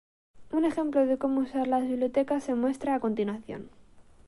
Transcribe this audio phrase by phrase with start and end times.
[0.51, 3.69] Un ejemplo de cómo usar las bibliotecas se muestra a continuación.